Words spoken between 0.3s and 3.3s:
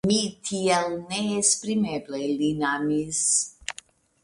tiel neesprimeble lin amis!